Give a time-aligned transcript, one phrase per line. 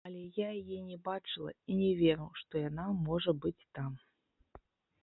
[0.09, 3.91] Але я яе не бачыла і не веру, што яна можа быць там.